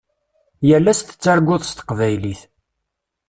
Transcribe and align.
Yal 0.67 0.85
ass 0.91 0.99
tettarguḍ 1.01 1.61
s 1.65 1.71
teqbaylit. 1.73 2.41